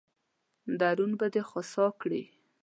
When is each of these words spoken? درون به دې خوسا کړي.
درون 0.79 1.11
به 1.19 1.27
دې 1.33 1.41
خوسا 1.49 1.85
کړي. 2.01 2.23